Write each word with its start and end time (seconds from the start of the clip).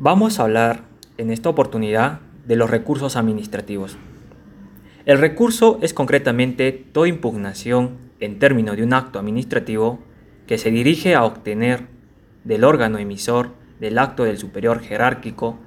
Vamos 0.00 0.38
a 0.38 0.44
hablar 0.44 0.84
en 1.16 1.32
esta 1.32 1.48
oportunidad 1.48 2.20
de 2.46 2.54
los 2.54 2.70
recursos 2.70 3.16
administrativos. 3.16 3.98
El 5.06 5.18
recurso 5.18 5.80
es 5.82 5.92
concretamente 5.92 6.70
toda 6.70 7.08
impugnación 7.08 7.96
en 8.20 8.38
términos 8.38 8.76
de 8.76 8.84
un 8.84 8.92
acto 8.92 9.18
administrativo 9.18 9.98
que 10.46 10.56
se 10.56 10.70
dirige 10.70 11.16
a 11.16 11.24
obtener 11.24 11.88
del 12.44 12.62
órgano 12.62 12.98
emisor 12.98 13.54
del 13.80 13.98
acto 13.98 14.22
del 14.22 14.38
superior 14.38 14.78
jerárquico 14.78 15.58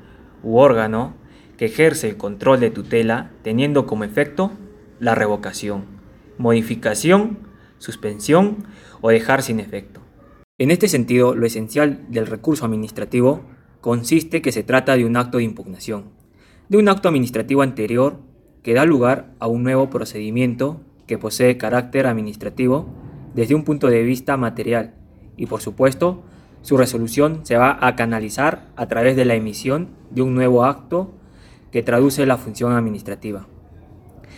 u 0.44 0.60
órgano 0.60 1.14
que 1.58 1.66
ejerce 1.66 2.08
el 2.08 2.16
control 2.16 2.62
de 2.62 2.72
tutela 2.72 3.32
teniendo 3.42 3.86
como 3.86 4.06
efecto 4.06 4.54
la 5.02 5.14
revocación, 5.14 5.84
modificación, 6.38 7.40
suspensión 7.80 8.64
o 9.02 9.10
dejar 9.10 9.42
sin 9.42 9.60
efecto. 9.60 10.00
En 10.58 10.72
este 10.72 10.88
sentido, 10.88 11.36
lo 11.36 11.46
esencial 11.46 12.06
del 12.08 12.28
recurso 12.28 12.64
administrativo 12.64 13.51
consiste 13.82 14.42
que 14.42 14.52
se 14.52 14.64
trata 14.64 14.96
de 14.96 15.06
un 15.06 15.18
acto 15.18 15.40
de 15.40 15.44
impugnación, 15.44 16.06
de 16.70 16.78
un 16.78 16.88
acto 16.88 17.10
administrativo 17.10 17.64
anterior 17.64 18.20
que 18.64 18.74
da 18.74 18.86
lugar 18.86 19.34
a 19.40 19.48
un 19.48 19.64
nuevo 19.64 19.90
procedimiento 19.90 20.82
que 21.08 21.18
posee 21.18 21.58
carácter 21.58 22.08
administrativo 22.08 22.88
desde 23.34 23.56
un 23.56 23.64
punto 23.64 23.88
de 23.88 24.04
vista 24.04 24.38
material 24.38 24.94
y 25.36 25.48
por 25.48 25.62
supuesto 25.62 26.24
su 26.62 26.78
resolución 26.78 27.42
se 27.44 27.58
va 27.58 27.78
a 27.82 27.96
canalizar 27.96 28.68
a 28.76 28.88
través 28.88 29.16
de 29.16 29.26
la 29.26 29.34
emisión 29.34 29.90
de 30.12 30.22
un 30.22 30.36
nuevo 30.36 30.64
acto 30.64 31.12
que 31.72 31.82
traduce 31.82 32.26
la 32.26 32.38
función 32.38 32.74
administrativa. 32.74 33.48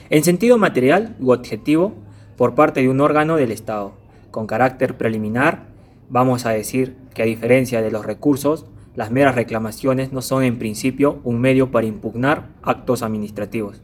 En 0.09 0.23
sentido 0.23 0.57
material 0.57 1.15
u 1.19 1.31
objetivo, 1.31 1.93
por 2.37 2.55
parte 2.55 2.81
de 2.81 2.89
un 2.89 3.01
órgano 3.01 3.35
del 3.35 3.51
Estado, 3.51 3.93
con 4.31 4.47
carácter 4.47 4.95
preliminar, 4.97 5.67
vamos 6.09 6.45
a 6.45 6.51
decir 6.51 6.95
que 7.13 7.23
a 7.23 7.25
diferencia 7.25 7.81
de 7.81 7.91
los 7.91 8.05
recursos, 8.05 8.65
las 8.95 9.11
meras 9.11 9.35
reclamaciones 9.35 10.11
no 10.11 10.21
son 10.21 10.43
en 10.43 10.59
principio 10.59 11.19
un 11.23 11.39
medio 11.39 11.71
para 11.71 11.87
impugnar 11.87 12.49
actos 12.61 13.01
administrativos. 13.01 13.81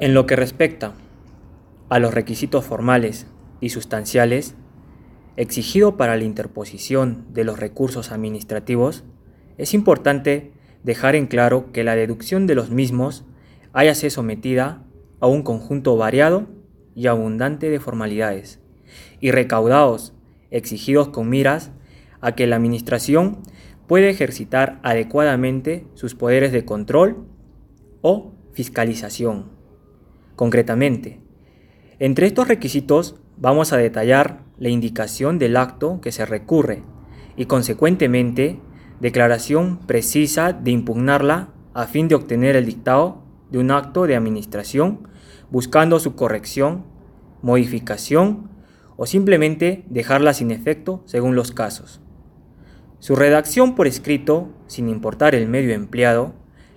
En 0.00 0.14
lo 0.14 0.26
que 0.26 0.36
respecta 0.36 0.92
a 1.88 1.98
los 1.98 2.12
requisitos 2.12 2.64
formales 2.64 3.26
y 3.60 3.68
sustanciales, 3.68 4.56
exigido 5.36 5.96
para 5.96 6.16
la 6.16 6.24
interposición 6.24 7.26
de 7.30 7.44
los 7.44 7.58
recursos 7.58 8.10
administrativos, 8.10 9.04
es 9.56 9.72
importante 9.72 10.52
dejar 10.82 11.14
en 11.14 11.26
claro 11.26 11.72
que 11.72 11.84
la 11.84 11.94
deducción 11.94 12.46
de 12.46 12.56
los 12.56 12.70
mismos 12.70 13.24
haya 13.72 13.94
sido 13.94 14.10
sometida 14.10 14.82
a 15.20 15.26
un 15.26 15.42
conjunto 15.42 15.96
variado 15.96 16.46
y 16.94 17.06
abundante 17.06 17.70
de 17.70 17.80
formalidades 17.80 18.60
y 19.20 19.30
recaudados 19.30 20.12
exigidos 20.50 21.08
con 21.08 21.28
miras 21.28 21.70
a 22.20 22.32
que 22.32 22.46
la 22.46 22.56
Administración 22.56 23.38
puede 23.86 24.10
ejercitar 24.10 24.80
adecuadamente 24.82 25.86
sus 25.94 26.14
poderes 26.14 26.52
de 26.52 26.64
control 26.64 27.26
o 28.00 28.32
fiscalización. 28.52 29.50
Concretamente, 30.36 31.20
entre 31.98 32.26
estos 32.26 32.48
requisitos 32.48 33.16
vamos 33.36 33.72
a 33.72 33.76
detallar 33.76 34.42
la 34.58 34.68
indicación 34.68 35.38
del 35.38 35.56
acto 35.56 36.00
que 36.00 36.12
se 36.12 36.24
recurre 36.24 36.82
y 37.36 37.46
consecuentemente 37.46 38.60
declaración 39.00 39.80
precisa 39.86 40.52
de 40.52 40.70
impugnarla 40.70 41.52
a 41.74 41.86
fin 41.86 42.08
de 42.08 42.14
obtener 42.14 42.56
el 42.56 42.66
dictado 42.66 43.22
de 43.50 43.58
un 43.58 43.70
acto 43.70 44.06
de 44.06 44.16
administración 44.16 45.08
buscando 45.50 45.98
su 46.00 46.14
corrección, 46.14 46.84
modificación 47.42 48.50
o 48.96 49.06
simplemente 49.06 49.84
dejarla 49.88 50.34
sin 50.34 50.50
efecto 50.50 51.02
según 51.06 51.34
los 51.34 51.52
casos. 51.52 52.00
Su 53.04 53.16
redacción 53.16 53.74
por 53.74 53.86
escrito, 53.86 54.48
sin 54.66 54.88
importar 54.88 55.34
el 55.34 55.46
medio 55.46 55.74
empleado, 55.74 56.32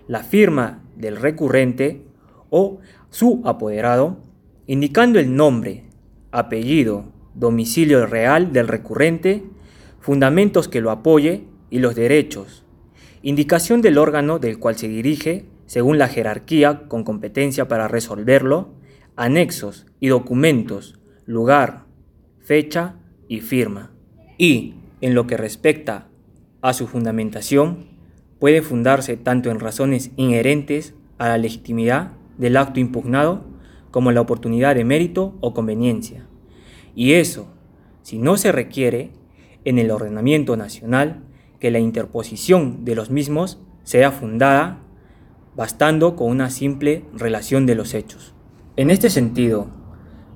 la 0.09 0.23
firma 0.23 0.83
del 0.97 1.15
recurrente 1.15 2.01
o 2.49 2.79
su 3.09 3.41
apoderado, 3.45 4.17
indicando 4.65 5.19
el 5.19 5.37
nombre, 5.37 5.85
apellido, 6.33 7.05
domicilio 7.33 8.05
real 8.07 8.51
del 8.51 8.67
recurrente, 8.67 9.45
fundamentos 10.01 10.67
que 10.67 10.81
lo 10.81 10.91
apoye 10.91 11.45
y 11.69 11.79
los 11.79 11.95
derechos, 11.95 12.65
indicación 13.21 13.81
del 13.81 13.97
órgano 13.97 14.37
del 14.37 14.59
cual 14.59 14.75
se 14.75 14.89
dirige 14.89 15.45
según 15.65 15.97
la 15.97 16.09
jerarquía 16.09 16.89
con 16.89 17.05
competencia 17.05 17.69
para 17.69 17.87
resolverlo, 17.87 18.73
anexos 19.15 19.85
y 20.01 20.09
documentos, 20.09 20.99
lugar, 21.25 21.85
fecha 22.41 22.95
y 23.29 23.39
firma. 23.39 23.93
Y, 24.37 24.73
en 24.99 25.13
lo 25.13 25.25
que 25.25 25.37
respecta 25.37 26.07
a 26.61 26.73
su 26.73 26.87
fundamentación 26.87 27.85
puede 28.39 28.61
fundarse 28.61 29.17
tanto 29.17 29.49
en 29.49 29.59
razones 29.59 30.11
inherentes 30.15 30.93
a 31.17 31.27
la 31.27 31.37
legitimidad 31.37 32.13
del 32.37 32.57
acto 32.57 32.79
impugnado 32.79 33.45
como 33.91 34.11
la 34.11 34.21
oportunidad 34.21 34.75
de 34.75 34.85
mérito 34.85 35.35
o 35.41 35.53
conveniencia. 35.53 36.27
Y 36.95 37.13
eso, 37.13 37.47
si 38.01 38.17
no 38.17 38.37
se 38.37 38.51
requiere, 38.51 39.11
en 39.65 39.79
el 39.79 39.91
ordenamiento 39.91 40.55
nacional, 40.55 41.23
que 41.59 41.71
la 41.71 41.79
interposición 41.79 42.85
de 42.85 42.95
los 42.95 43.09
mismos 43.09 43.59
sea 43.83 44.11
fundada, 44.11 44.79
bastando 45.55 46.15
con 46.15 46.29
una 46.29 46.49
simple 46.49 47.05
relación 47.13 47.65
de 47.65 47.75
los 47.75 47.93
hechos. 47.93 48.33
En 48.75 48.91
este 48.91 49.09
sentido, 49.09 49.67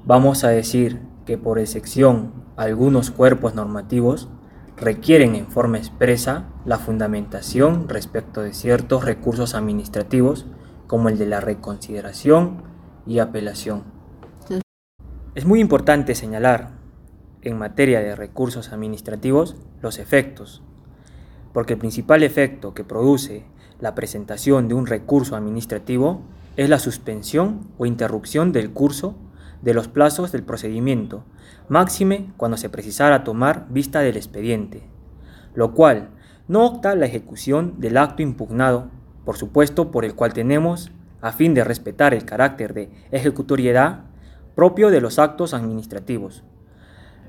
vamos 0.06 0.44
a 0.44 0.50
decir 0.50 1.00
que 1.26 1.38
por 1.38 1.60
excepción 1.60 2.34
algunos 2.58 3.12
cuerpos 3.12 3.54
normativos 3.54 4.30
requieren 4.78 5.36
en 5.36 5.48
forma 5.48 5.78
expresa 5.78 6.46
la 6.66 6.80
fundamentación 6.80 7.88
respecto 7.88 8.42
de 8.42 8.54
ciertos 8.54 9.06
recursos 9.06 9.56
administrativos 9.56 10.46
como 10.88 11.10
el 11.10 11.18
de 11.18 11.26
la 11.26 11.40
reconsideración 11.40 12.64
y 13.06 13.20
apelación. 13.20 13.84
Es 15.34 15.46
muy 15.46 15.62
importante 15.62 16.16
señalar 16.16 16.72
en 17.42 17.58
materia 17.58 18.02
de 18.02 18.16
recursos 18.16 18.74
administrativos 18.74 19.56
los 19.82 20.00
efectos, 20.00 20.62
porque 21.54 21.74
el 21.74 21.80
principal 21.80 22.24
efecto 22.24 22.74
que 22.74 22.84
produce 22.84 23.46
la 23.80 23.96
presentación 23.96 24.68
de 24.68 24.76
un 24.76 24.88
recurso 24.88 25.36
administrativo 25.36 26.22
es 26.58 26.70
la 26.70 26.80
suspensión 26.80 27.70
o 27.78 27.86
interrupción 27.86 28.52
del 28.52 28.72
curso 28.72 29.16
de 29.62 29.74
los 29.74 29.88
plazos 29.88 30.32
del 30.32 30.44
procedimiento, 30.44 31.24
máxime 31.70 32.32
cuando 32.38 32.58
se 32.58 32.70
precisara 32.70 33.24
tomar 33.24 33.68
vista 33.70 34.00
del 34.00 34.18
expediente, 34.18 34.84
lo 35.54 35.74
cual 35.74 36.10
no 36.48 36.66
opta 36.66 36.96
la 36.96 37.06
ejecución 37.06 37.80
del 37.80 37.98
acto 37.98 38.22
impugnado, 38.22 38.90
por 39.26 39.38
supuesto 39.38 39.92
por 39.92 40.04
el 40.04 40.16
cual 40.16 40.34
tenemos, 40.34 40.92
a 41.22 41.32
fin 41.32 41.54
de 41.54 41.64
respetar 41.64 42.14
el 42.14 42.26
carácter 42.26 42.74
de 42.74 42.90
ejecutoriedad 43.12 44.06
propio 44.56 44.90
de 44.90 45.02
los 45.02 45.20
actos 45.20 45.54
administrativos. 45.54 46.44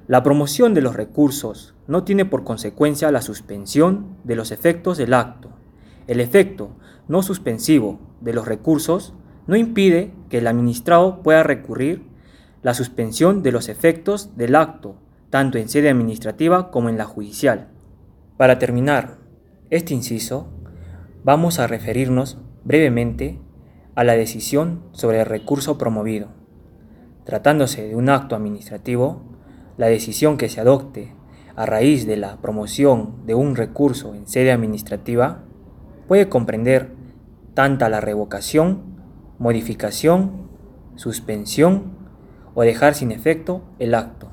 La 0.08 0.22
promoción 0.22 0.74
de 0.74 0.80
los 0.80 0.96
recursos 0.96 1.74
no 1.86 2.02
tiene 2.02 2.24
por 2.24 2.42
consecuencia 2.42 3.12
la 3.12 3.22
suspensión 3.22 4.16
de 4.24 4.34
los 4.34 4.50
efectos 4.50 4.98
del 4.98 5.14
acto. 5.14 5.50
El 6.06 6.20
efecto 6.20 6.70
no 7.06 7.22
suspensivo 7.22 8.00
de 8.20 8.32
los 8.32 8.48
recursos 8.48 9.14
no 9.46 9.56
impide 9.56 10.12
que 10.28 10.38
el 10.38 10.46
administrado 10.46 11.22
pueda 11.22 11.42
recurrir 11.42 12.11
la 12.62 12.74
suspensión 12.74 13.42
de 13.42 13.52
los 13.52 13.68
efectos 13.68 14.36
del 14.36 14.54
acto, 14.54 14.96
tanto 15.30 15.58
en 15.58 15.68
sede 15.68 15.90
administrativa 15.90 16.70
como 16.70 16.88
en 16.88 16.96
la 16.96 17.04
judicial. 17.04 17.68
Para 18.36 18.58
terminar 18.58 19.18
este 19.70 19.94
inciso, 19.94 20.48
vamos 21.24 21.58
a 21.58 21.66
referirnos 21.66 22.38
brevemente 22.64 23.40
a 23.94 24.04
la 24.04 24.14
decisión 24.14 24.82
sobre 24.92 25.20
el 25.20 25.26
recurso 25.26 25.76
promovido. 25.76 26.28
Tratándose 27.24 27.88
de 27.88 27.96
un 27.96 28.08
acto 28.08 28.36
administrativo, 28.36 29.22
la 29.76 29.86
decisión 29.86 30.36
que 30.36 30.48
se 30.48 30.60
adopte 30.60 31.14
a 31.56 31.66
raíz 31.66 32.06
de 32.06 32.16
la 32.16 32.40
promoción 32.40 33.26
de 33.26 33.34
un 33.34 33.56
recurso 33.56 34.14
en 34.14 34.26
sede 34.26 34.52
administrativa 34.52 35.44
puede 36.08 36.28
comprender 36.28 36.92
tanta 37.54 37.88
la 37.88 38.00
revocación, 38.00 38.82
modificación, 39.38 40.48
suspensión 40.96 42.01
o 42.54 42.62
dejar 42.62 42.94
sin 42.94 43.12
efecto 43.12 43.62
el 43.78 43.94
acto. 43.94 44.28